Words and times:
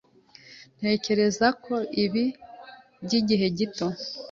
Ntekereza 0.77 1.47
ko 1.63 1.73
ibi 2.03 2.25
byigihe 3.03 3.47
gito. 3.57 3.87